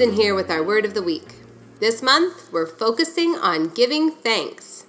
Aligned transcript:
Susan 0.00 0.16
here 0.16 0.34
with 0.34 0.50
our 0.50 0.62
word 0.62 0.86
of 0.86 0.94
the 0.94 1.02
week. 1.02 1.34
This 1.78 2.02
month, 2.02 2.50
we're 2.50 2.64
focusing 2.64 3.34
on 3.34 3.68
giving 3.68 4.10
thanks. 4.10 4.86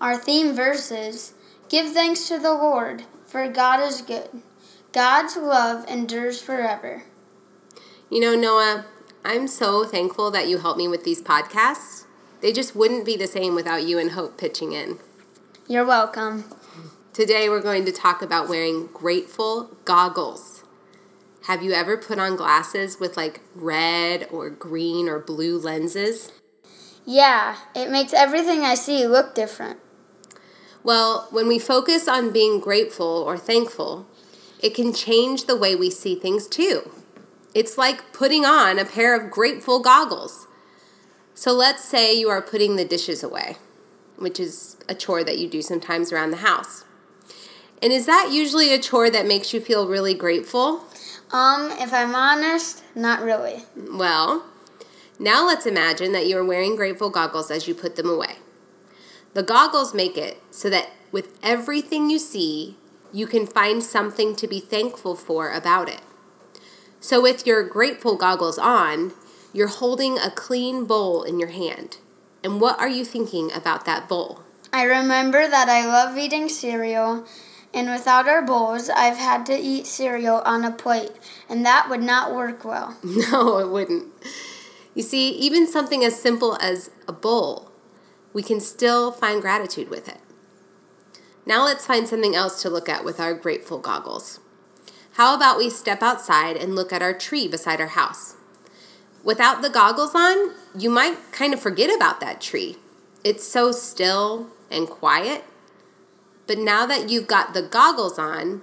Our 0.00 0.16
theme 0.16 0.54
verse 0.54 0.90
is 0.90 1.34
Give 1.68 1.92
thanks 1.92 2.26
to 2.28 2.38
the 2.38 2.54
Lord, 2.54 3.02
for 3.26 3.46
God 3.48 3.80
is 3.80 4.00
good. 4.00 4.30
God's 4.92 5.36
love 5.36 5.86
endures 5.90 6.40
forever. 6.40 7.02
You 8.08 8.18
know, 8.18 8.34
Noah, 8.34 8.86
I'm 9.26 9.46
so 9.46 9.84
thankful 9.84 10.30
that 10.30 10.48
you 10.48 10.56
helped 10.56 10.78
me 10.78 10.88
with 10.88 11.04
these 11.04 11.20
podcasts. 11.20 12.06
They 12.40 12.50
just 12.50 12.74
wouldn't 12.74 13.04
be 13.04 13.18
the 13.18 13.26
same 13.26 13.54
without 13.54 13.84
you 13.84 13.98
and 13.98 14.12
Hope 14.12 14.38
pitching 14.38 14.72
in. 14.72 15.00
You're 15.68 15.84
welcome. 15.84 16.44
Today, 17.12 17.50
we're 17.50 17.60
going 17.60 17.84
to 17.84 17.92
talk 17.92 18.22
about 18.22 18.48
wearing 18.48 18.86
grateful 18.86 19.76
goggles. 19.84 20.63
Have 21.44 21.62
you 21.62 21.72
ever 21.72 21.98
put 21.98 22.18
on 22.18 22.36
glasses 22.36 22.98
with 22.98 23.18
like 23.18 23.40
red 23.54 24.26
or 24.30 24.48
green 24.48 25.10
or 25.10 25.18
blue 25.18 25.58
lenses? 25.58 26.32
Yeah, 27.04 27.56
it 27.74 27.90
makes 27.90 28.14
everything 28.14 28.60
I 28.60 28.74
see 28.74 29.06
look 29.06 29.34
different. 29.34 29.78
Well, 30.82 31.28
when 31.30 31.46
we 31.46 31.58
focus 31.58 32.08
on 32.08 32.32
being 32.32 32.60
grateful 32.60 33.06
or 33.06 33.36
thankful, 33.36 34.06
it 34.62 34.74
can 34.74 34.94
change 34.94 35.44
the 35.44 35.56
way 35.56 35.76
we 35.76 35.90
see 35.90 36.14
things 36.14 36.46
too. 36.46 36.90
It's 37.54 37.76
like 37.76 38.14
putting 38.14 38.46
on 38.46 38.78
a 38.78 38.86
pair 38.86 39.14
of 39.14 39.30
grateful 39.30 39.80
goggles. 39.80 40.46
So 41.34 41.52
let's 41.52 41.84
say 41.84 42.18
you 42.18 42.30
are 42.30 42.40
putting 42.40 42.76
the 42.76 42.86
dishes 42.86 43.22
away, 43.22 43.58
which 44.16 44.40
is 44.40 44.78
a 44.88 44.94
chore 44.94 45.22
that 45.24 45.36
you 45.36 45.46
do 45.46 45.60
sometimes 45.60 46.10
around 46.10 46.30
the 46.30 46.38
house. 46.38 46.84
And 47.82 47.92
is 47.92 48.06
that 48.06 48.30
usually 48.32 48.72
a 48.72 48.78
chore 48.78 49.10
that 49.10 49.26
makes 49.26 49.52
you 49.52 49.60
feel 49.60 49.86
really 49.86 50.14
grateful? 50.14 50.84
Um, 51.34 51.72
if 51.80 51.92
I'm 51.92 52.14
honest, 52.14 52.84
not 52.94 53.20
really. 53.20 53.64
Well, 53.76 54.46
now 55.18 55.44
let's 55.44 55.66
imagine 55.66 56.12
that 56.12 56.28
you 56.28 56.38
are 56.38 56.44
wearing 56.44 56.76
grateful 56.76 57.10
goggles 57.10 57.50
as 57.50 57.66
you 57.66 57.74
put 57.74 57.96
them 57.96 58.08
away. 58.08 58.36
The 59.32 59.42
goggles 59.42 59.92
make 59.92 60.16
it 60.16 60.40
so 60.52 60.70
that 60.70 60.90
with 61.10 61.36
everything 61.42 62.08
you 62.08 62.20
see, 62.20 62.76
you 63.12 63.26
can 63.26 63.48
find 63.48 63.82
something 63.82 64.36
to 64.36 64.46
be 64.46 64.60
thankful 64.60 65.16
for 65.16 65.50
about 65.50 65.88
it. 65.88 66.02
So, 67.00 67.20
with 67.20 67.44
your 67.44 67.64
grateful 67.64 68.14
goggles 68.14 68.56
on, 68.56 69.12
you're 69.52 69.66
holding 69.66 70.16
a 70.18 70.30
clean 70.30 70.84
bowl 70.84 71.24
in 71.24 71.40
your 71.40 71.48
hand. 71.48 71.96
And 72.44 72.60
what 72.60 72.78
are 72.78 72.88
you 72.88 73.04
thinking 73.04 73.50
about 73.50 73.86
that 73.86 74.08
bowl? 74.08 74.42
I 74.72 74.84
remember 74.84 75.48
that 75.48 75.68
I 75.68 75.84
love 75.84 76.16
eating 76.16 76.48
cereal 76.48 77.26
and 77.74 77.90
without 77.90 78.28
our 78.28 78.40
bowls, 78.40 78.88
I've 78.88 79.16
had 79.16 79.44
to 79.46 79.58
eat 79.58 79.86
cereal 79.86 80.42
on 80.44 80.64
a 80.64 80.70
plate, 80.70 81.10
and 81.48 81.66
that 81.66 81.90
would 81.90 82.02
not 82.02 82.34
work 82.34 82.64
well. 82.64 82.96
No, 83.04 83.58
it 83.58 83.68
wouldn't. 83.68 84.12
You 84.94 85.02
see, 85.02 85.30
even 85.30 85.66
something 85.66 86.04
as 86.04 86.20
simple 86.20 86.56
as 86.60 86.90
a 87.08 87.12
bowl, 87.12 87.72
we 88.32 88.42
can 88.42 88.60
still 88.60 89.10
find 89.10 89.42
gratitude 89.42 89.90
with 89.90 90.08
it. 90.08 90.18
Now 91.44 91.64
let's 91.64 91.86
find 91.86 92.06
something 92.06 92.34
else 92.34 92.62
to 92.62 92.70
look 92.70 92.88
at 92.88 93.04
with 93.04 93.18
our 93.18 93.34
grateful 93.34 93.78
goggles. 93.78 94.40
How 95.14 95.34
about 95.34 95.58
we 95.58 95.68
step 95.68 96.02
outside 96.02 96.56
and 96.56 96.74
look 96.74 96.92
at 96.92 97.02
our 97.02 97.12
tree 97.12 97.48
beside 97.48 97.80
our 97.80 97.88
house? 97.88 98.36
Without 99.24 99.62
the 99.62 99.70
goggles 99.70 100.14
on, 100.14 100.52
you 100.76 100.90
might 100.90 101.32
kind 101.32 101.52
of 101.52 101.60
forget 101.60 101.94
about 101.94 102.20
that 102.20 102.40
tree. 102.40 102.76
It's 103.24 103.46
so 103.46 103.72
still 103.72 104.48
and 104.70 104.88
quiet 104.88 105.44
but 106.46 106.58
now 106.58 106.86
that 106.86 107.08
you've 107.08 107.26
got 107.26 107.54
the 107.54 107.62
goggles 107.62 108.18
on, 108.18 108.62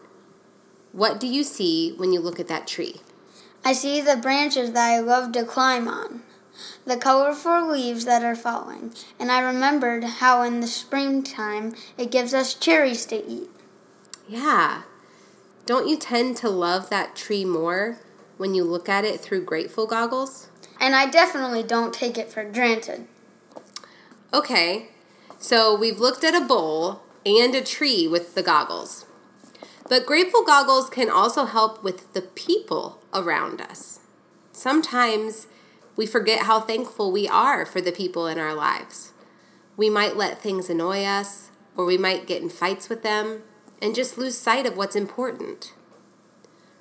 what 0.92 1.20
do 1.20 1.28
you 1.28 1.44
see 1.44 1.94
when 1.94 2.12
you 2.14 2.20
look 2.20 2.40
at 2.40 2.48
that 2.48 2.68
tree? 2.68 2.98
I 3.64 3.73
see 3.73 4.02
the 4.02 4.18
branches 4.18 4.72
that 4.72 4.92
I 4.92 5.00
love 5.00 5.32
to 5.34 5.44
climb 5.44 5.88
on, 5.88 6.23
the 6.86 6.98
colorful 6.98 7.72
leaves 7.72 8.06
that 8.06 8.23
are 8.23 8.36
falling, 8.36 8.94
and 9.20 9.32
I 9.32 9.39
remembered 9.39 10.04
how 10.04 10.42
in 10.42 10.60
the 10.60 10.67
springtime 10.67 11.76
it 11.98 12.11
gives 12.11 12.33
us 12.33 12.54
cherries 12.54 13.05
to 13.08 13.26
eat. 13.26 13.50
Yeah. 14.28 14.84
Don't 15.66 15.88
you 15.88 15.98
tend 15.98 16.38
to 16.38 16.50
love 16.50 16.89
that 16.89 17.16
tree 17.16 17.45
more 17.45 18.00
when 18.38 18.55
you 18.55 18.64
look 18.64 18.89
at 18.89 19.05
it 19.05 19.20
through 19.20 19.45
grateful 19.45 19.86
goggles? 19.86 20.50
And 20.80 20.95
I 20.95 21.10
definitely 21.10 21.61
don't 21.61 21.94
take 21.94 22.17
it 22.17 22.32
for 22.32 22.44
granted. 22.44 23.08
Okay, 24.34 24.88
so 25.38 25.78
we've 25.78 26.00
looked 26.00 26.23
at 26.23 26.34
a 26.34 26.45
bowl 26.45 27.04
and 27.26 27.54
a 27.55 27.61
tree 27.61 28.08
with 28.08 28.36
the 28.36 28.43
goggles. 28.43 29.05
But 29.87 30.05
grateful 30.05 30.43
goggles 30.43 30.89
can 30.89 31.09
also 31.09 31.45
help 31.45 31.83
with 31.83 32.14
the 32.14 32.21
people 32.21 33.02
around 33.14 33.61
us. 33.61 33.99
Sometimes 34.52 35.48
we 35.95 36.05
forget 36.05 36.43
how 36.43 36.61
thankful 36.61 37.11
we 37.11 37.27
are 37.27 37.65
for 37.65 37.81
the 37.81 37.92
people 37.92 38.27
in 38.27 38.39
our 38.39 38.54
lives. 38.54 39.11
We 39.76 39.89
might 39.89 40.15
let 40.15 40.42
things 40.42 40.70
annoy 40.70 41.04
us, 41.04 41.52
or 41.76 41.86
we 41.86 41.98
might 41.98 42.27
get 42.27 42.42
in 42.42 42.49
fights 42.49 42.89
with 42.89 43.04
them 43.04 43.43
and 43.81 43.95
just 43.95 44.17
lose 44.17 44.37
sight 44.37 44.65
of 44.65 44.77
what's 44.77 44.95
important. 44.95 45.73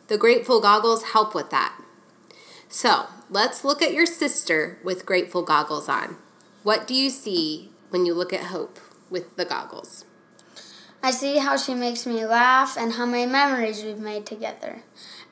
The 0.09 0.19
grateful 0.19 0.61
goggles 0.61 1.13
help 1.13 1.35
with 1.35 1.51
that. 1.51 1.75
So 2.69 3.07
let's 3.29 3.65
look 3.65 3.83
at 3.83 3.93
your 3.93 4.07
sister 4.07 4.79
with 4.85 5.07
grateful 5.07 5.43
goggles 5.43 5.89
on. 5.89 6.17
What 6.63 6.87
do 6.87 6.95
you 6.95 7.11
see 7.11 7.71
when 7.91 8.07
you 8.07 8.15
look 8.15 8.33
at 8.33 8.45
Hope 8.45 8.79
with 9.09 9.37
the 9.37 9.45
goggles? 9.45 10.05
I 11.03 11.13
see 11.13 11.39
how 11.39 11.57
she 11.57 11.75
makes 11.75 12.07
me 12.07 12.27
laugh 12.27 12.77
and 12.77 12.93
how 12.93 13.07
many 13.07 13.31
memories 13.31 13.83
we've 13.83 13.99
made 13.99 14.27
together. 14.27 14.83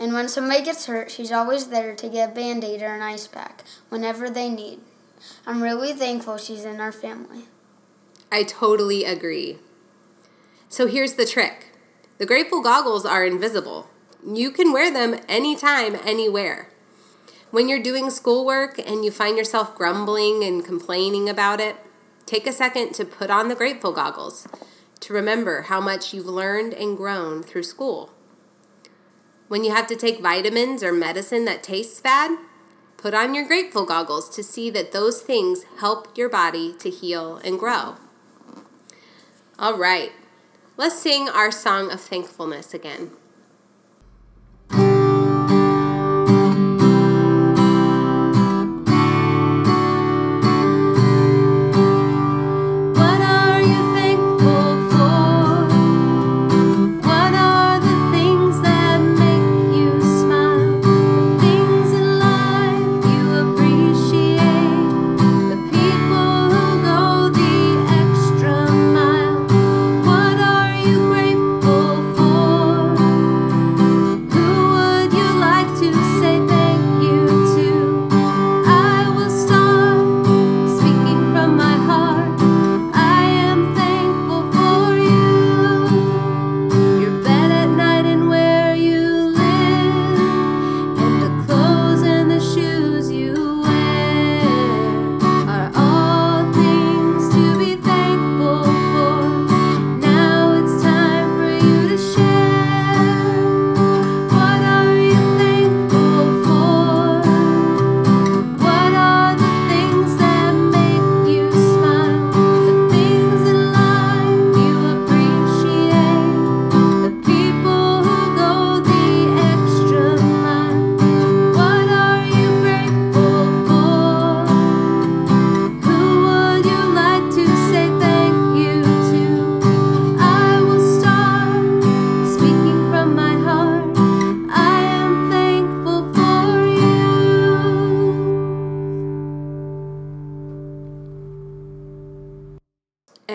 And 0.01 0.15
when 0.15 0.29
somebody 0.29 0.65
gets 0.65 0.87
hurt, 0.87 1.11
she's 1.11 1.31
always 1.31 1.69
there 1.69 1.95
to 1.95 2.09
get 2.09 2.31
a 2.31 2.35
band 2.35 2.65
aid 2.65 2.83
or 2.83 2.95
an 2.95 3.03
ice 3.03 3.27
pack 3.27 3.65
whenever 3.91 4.31
they 4.31 4.49
need. 4.49 4.81
I'm 5.47 5.63
really 5.63 5.93
thankful 5.93 6.39
she's 6.39 6.65
in 6.65 6.81
our 6.81 6.93
family. 6.93 7.45
I 8.33 8.45
totally 8.45 9.05
agree. 9.05 9.59
So 10.69 10.87
here's 10.87 11.15
the 11.15 11.27
trick 11.27 11.67
the 12.17 12.27
grateful 12.27 12.63
goggles 12.63 13.05
are 13.05 13.25
invisible. 13.27 13.89
You 14.27 14.51
can 14.51 14.73
wear 14.73 14.93
them 14.93 15.21
anytime, 15.29 15.97
anywhere. 16.05 16.71
When 17.51 17.69
you're 17.69 17.83
doing 17.83 18.11
schoolwork 18.11 18.79
and 18.79 19.05
you 19.05 19.11
find 19.11 19.39
yourself 19.39 19.75
grumbling 19.75 20.43
and 20.43 20.65
complaining 20.65 21.29
about 21.29 21.61
it, 21.61 21.77
take 22.27 22.47
a 22.47 22.53
second 22.53 22.93
to 22.95 23.05
put 23.05 23.31
on 23.31 23.49
the 23.49 23.55
grateful 23.55 23.93
goggles 23.93 24.47
to 25.01 25.13
remember 25.13 25.63
how 25.63 25.81
much 25.81 26.13
you've 26.13 26.27
learned 26.27 26.75
and 26.75 26.97
grown 26.97 27.43
through 27.43 27.63
school. 27.63 28.13
When 29.49 29.65
you 29.65 29.75
have 29.75 29.87
to 29.87 29.97
take 29.97 30.21
vitamins 30.21 30.83
or 30.83 30.93
medicine 30.93 31.45
that 31.47 31.63
tastes 31.63 32.01
bad, 32.01 32.39
put 32.97 33.15
on 33.15 33.35
your 33.35 33.47
grateful 33.47 33.87
goggles 33.87 34.29
to 34.31 34.43
see 34.43 34.71
that 34.71 34.93
those 34.93 35.23
things 35.23 35.65
help 35.79 36.17
your 36.17 36.29
body 36.29 36.75
to 36.81 36.91
heal 36.91 37.41
and 37.45 37.59
grow. 37.59 37.97
All 39.59 39.77
right, 39.77 40.13
let's 40.77 40.99
sing 40.99 41.29
our 41.29 41.51
song 41.51 41.91
of 41.91 42.01
thankfulness 42.01 42.75
again. 42.75 43.13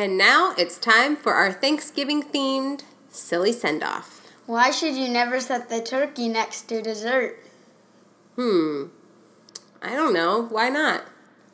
And 0.03 0.17
now 0.17 0.53
it's 0.57 0.77
time 0.77 1.15
for 1.15 1.33
our 1.33 1.53
Thanksgiving 1.53 2.23
themed 2.23 2.83
silly 3.07 3.53
send 3.53 3.81
off. 3.81 4.27
Why 4.45 4.69
should 4.69 4.95
you 4.95 5.07
never 5.07 5.39
set 5.39 5.69
the 5.69 5.79
turkey 5.81 6.27
next 6.27 6.63
to 6.63 6.81
dessert? 6.81 7.39
Hmm. 8.35 8.87
I 9.81 9.95
don't 9.95 10.13
know. 10.13 10.41
Why 10.41 10.67
not? 10.67 11.05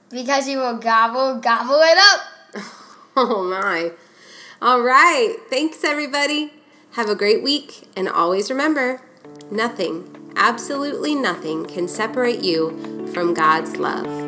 Because 0.09 0.47
you 0.47 0.57
will 0.57 0.79
gobble, 0.79 1.39
gobble 1.39 1.79
it 1.81 1.97
up. 1.99 2.65
Oh 3.15 3.43
my. 3.43 3.91
All 4.61 4.81
right. 4.81 5.35
Thanks, 5.51 5.83
everybody. 5.83 6.51
Have 6.93 7.07
a 7.07 7.15
great 7.15 7.43
week. 7.43 7.87
And 7.95 8.09
always 8.09 8.49
remember 8.49 9.01
nothing, 9.51 10.31
absolutely 10.35 11.13
nothing, 11.13 11.65
can 11.65 11.87
separate 11.87 12.39
you 12.39 13.07
from 13.13 13.35
God's 13.35 13.77
love. 13.77 14.18